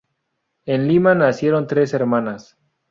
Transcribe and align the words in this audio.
En 0.65 0.87
Lima 0.87 1.13
nacieron 1.13 1.67
tres 1.67 1.93
hermanas. 1.93 2.57